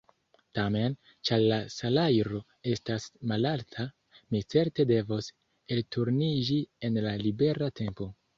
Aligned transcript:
Tamen, 0.59 0.93
ĉar 1.29 1.43
la 1.51 1.59
salajro 1.73 2.39
estas 2.71 3.05
malalta, 3.33 3.85
mi 4.33 4.41
certe 4.55 4.87
devos 4.93 5.29
elturniĝi 5.77 6.59
en 6.91 6.99
la 7.09 7.15
libera 7.29 7.71
tempo. 7.83 8.11